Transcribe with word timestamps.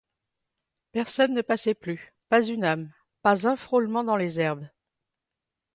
Personne 0.93 1.31
ne 1.31 1.43
passait 1.43 1.75
plus, 1.75 2.11
pas 2.29 2.41
une 2.41 2.63
âme, 2.63 2.91
pas 3.21 3.47
un 3.47 3.55
frôlement 3.55 4.03
dans 4.03 4.15
les 4.17 4.39
herbes. 4.39 4.67